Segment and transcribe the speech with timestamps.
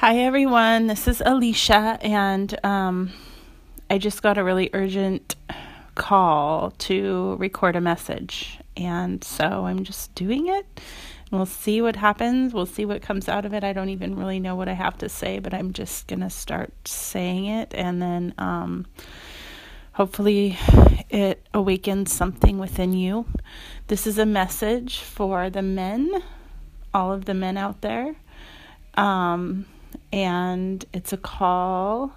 [0.00, 0.86] Hi, everyone.
[0.86, 3.10] This is Alicia, and um,
[3.90, 5.34] I just got a really urgent
[5.96, 8.60] call to record a message.
[8.76, 10.80] And so I'm just doing it.
[11.32, 12.54] We'll see what happens.
[12.54, 13.64] We'll see what comes out of it.
[13.64, 16.30] I don't even really know what I have to say, but I'm just going to
[16.30, 17.74] start saying it.
[17.74, 18.86] And then um,
[19.94, 20.56] hopefully
[21.10, 23.26] it awakens something within you.
[23.88, 26.22] This is a message for the men,
[26.94, 28.14] all of the men out there.
[28.94, 29.66] Um,
[30.12, 32.12] and it's a call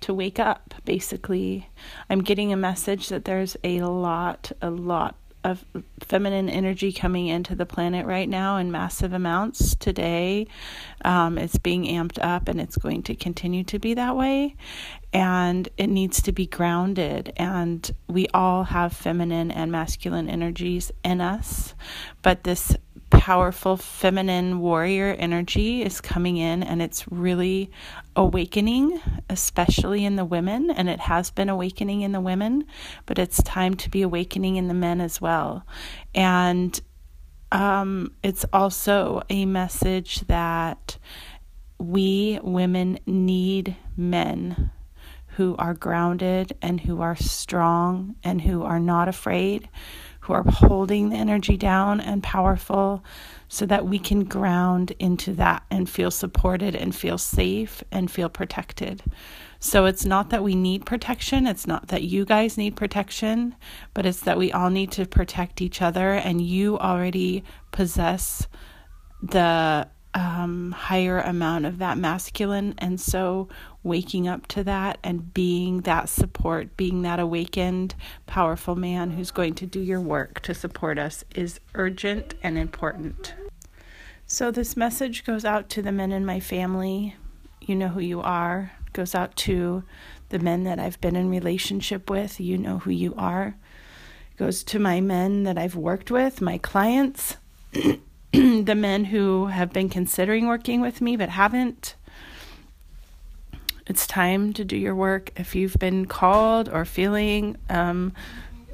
[0.00, 1.68] to wake up basically.
[2.10, 5.64] I'm getting a message that there's a lot a lot of
[6.00, 10.46] feminine energy coming into the planet right now in massive amounts today.
[11.04, 14.56] Um, it's being amped up and it's going to continue to be that way.
[15.12, 17.32] And it needs to be grounded.
[17.36, 21.74] And we all have feminine and masculine energies in us.
[22.22, 22.76] But this
[23.12, 27.70] powerful feminine warrior energy is coming in and it's really
[28.16, 30.70] awakening, especially in the women.
[30.70, 32.64] And it has been awakening in the women,
[33.06, 35.66] but it's time to be awakening in the men as well.
[36.14, 36.80] And
[37.52, 40.96] um, it's also a message that
[41.78, 44.70] we women need men
[45.36, 49.68] who are grounded and who are strong and who are not afraid,
[50.20, 53.02] who are holding the energy down and powerful
[53.48, 58.28] so that we can ground into that and feel supported and feel safe and feel
[58.28, 59.02] protected.
[59.58, 63.54] So it's not that we need protection, it's not that you guys need protection,
[63.94, 68.46] but it's that we all need to protect each other and you already possess
[69.22, 72.74] the um, higher amount of that masculine.
[72.78, 73.48] And so
[73.82, 77.94] waking up to that and being that support, being that awakened,
[78.26, 83.34] powerful man who's going to do your work to support us is urgent and important.
[84.26, 87.16] So, this message goes out to the men in my family.
[87.60, 88.72] You know who you are.
[88.94, 89.84] Goes out to
[90.30, 92.40] the men that I've been in relationship with.
[92.40, 93.56] You know who you are.
[94.38, 97.36] Goes to my men that I've worked with, my clients.
[98.64, 101.96] the men who have been considering working with me but haven't.
[103.86, 105.32] It's time to do your work.
[105.36, 108.14] If you've been called or feeling, um,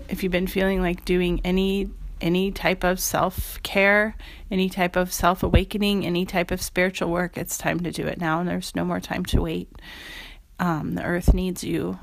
[0.08, 4.16] if you've been feeling like doing any any type of self care,
[4.50, 8.20] any type of self awakening, any type of spiritual work, it's time to do it
[8.20, 9.70] now, and there's no more time to wait.
[10.60, 11.98] Um, the earth needs you,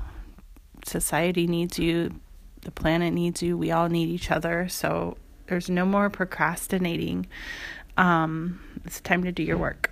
[0.84, 2.20] society needs you,
[2.62, 4.68] the planet needs you, we all need each other.
[4.68, 7.26] So there's no more procrastinating.
[7.96, 9.90] Um, it's time to do your work.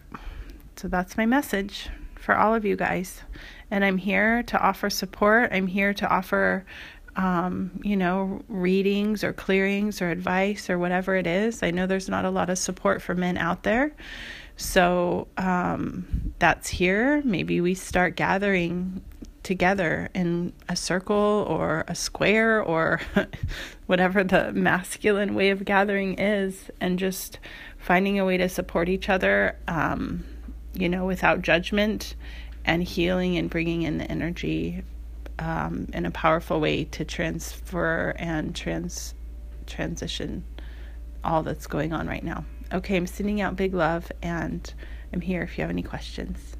[0.76, 3.22] So that's my message for all of you guys.
[3.70, 5.50] And I'm here to offer support.
[5.52, 6.64] I'm here to offer,
[7.16, 11.62] um, you know, readings or clearings or advice or whatever it is.
[11.62, 13.94] I know there's not a lot of support for men out there.
[14.56, 17.22] So um, that's here.
[17.24, 19.02] Maybe we start gathering
[19.44, 23.00] together in a circle or a square or
[23.86, 27.38] whatever the masculine way of gathering is, and just
[27.78, 30.24] finding a way to support each other, um,
[30.72, 32.16] you know, without judgment
[32.64, 34.82] and healing and bringing in the energy
[35.38, 39.14] um, in a powerful way to transfer and trans
[39.66, 40.44] transition
[41.22, 42.44] all that's going on right now.
[42.72, 44.72] Okay, I'm sending out big love and
[45.12, 46.56] I'm here if you have any questions.